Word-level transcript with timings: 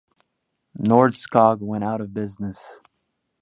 Nordskog 0.79 1.59
went 1.59 1.83
out 1.83 2.01
of 2.01 2.11
business. 2.11 2.79